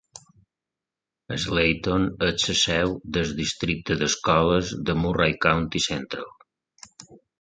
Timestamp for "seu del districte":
2.61-3.99